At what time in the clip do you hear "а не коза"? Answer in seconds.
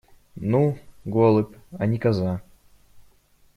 1.77-2.41